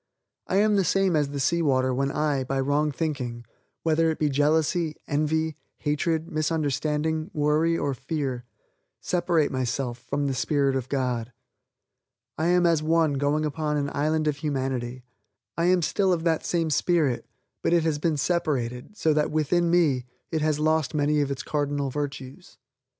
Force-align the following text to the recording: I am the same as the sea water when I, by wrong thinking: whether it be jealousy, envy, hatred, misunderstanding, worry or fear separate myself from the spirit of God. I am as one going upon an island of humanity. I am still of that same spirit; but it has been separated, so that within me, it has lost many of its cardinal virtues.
I 0.47 0.55
am 0.55 0.77
the 0.77 0.83
same 0.83 1.15
as 1.15 1.29
the 1.29 1.39
sea 1.39 1.61
water 1.61 1.93
when 1.93 2.09
I, 2.11 2.43
by 2.43 2.59
wrong 2.59 2.91
thinking: 2.91 3.45
whether 3.83 4.09
it 4.09 4.17
be 4.17 4.29
jealousy, 4.29 4.95
envy, 5.07 5.57
hatred, 5.77 6.27
misunderstanding, 6.27 7.29
worry 7.35 7.77
or 7.77 7.93
fear 7.93 8.43
separate 8.99 9.51
myself 9.51 9.99
from 9.99 10.25
the 10.25 10.33
spirit 10.33 10.75
of 10.75 10.89
God. 10.89 11.31
I 12.35 12.47
am 12.47 12.65
as 12.65 12.81
one 12.81 13.13
going 13.19 13.45
upon 13.45 13.77
an 13.77 13.91
island 13.93 14.27
of 14.27 14.37
humanity. 14.37 15.03
I 15.55 15.65
am 15.65 15.83
still 15.83 16.11
of 16.11 16.23
that 16.23 16.43
same 16.43 16.71
spirit; 16.71 17.27
but 17.61 17.71
it 17.71 17.83
has 17.83 17.99
been 17.99 18.17
separated, 18.17 18.97
so 18.97 19.13
that 19.13 19.29
within 19.29 19.69
me, 19.69 20.07
it 20.31 20.41
has 20.41 20.57
lost 20.59 20.95
many 20.95 21.21
of 21.21 21.29
its 21.29 21.43
cardinal 21.43 21.91
virtues. 21.91 22.57